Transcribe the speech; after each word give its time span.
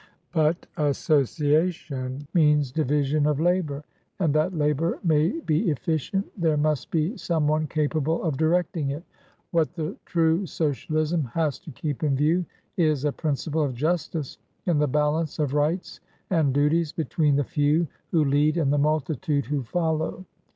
"But 0.31 0.65
association 0.77 2.25
means 2.33 2.71
division 2.71 3.27
of 3.27 3.39
labour, 3.39 3.83
and 4.19 4.33
that 4.33 4.51
labour 4.51 4.97
may 5.03 5.39
be 5.41 5.69
efficient 5.69 6.25
there 6.35 6.57
must 6.57 6.89
be 6.89 7.15
some 7.17 7.47
one 7.47 7.67
capable 7.67 8.23
of 8.23 8.35
directing 8.35 8.89
it. 8.89 9.03
What 9.51 9.75
the 9.75 9.95
true 10.07 10.47
Socialism 10.47 11.25
has 11.35 11.59
to 11.59 11.71
keep 11.71 12.01
in 12.03 12.15
view 12.15 12.47
is 12.77 13.05
a 13.05 13.11
principle 13.11 13.61
of 13.61 13.75
justice 13.75 14.39
in 14.65 14.79
the 14.79 14.87
balance 14.87 15.37
of 15.37 15.53
rights 15.53 15.99
and 16.31 16.51
duties 16.51 16.91
between 16.91 17.35
the 17.35 17.43
few 17.43 17.87
who 18.09 18.25
lead 18.25 18.57
and 18.57 18.73
the 18.73 18.79
multitude 18.79 19.45
who 19.45 19.61
follow. 19.61 20.25